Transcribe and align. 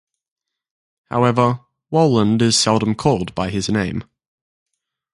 However, 1.11 1.59
Woland 1.91 2.41
is 2.41 2.57
seldom 2.57 2.95
called 2.95 3.35
by 3.35 3.51
his 3.51 3.69
name. 3.69 4.03